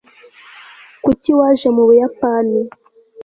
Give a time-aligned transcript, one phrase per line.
[1.03, 2.59] kuki waje mu buyapani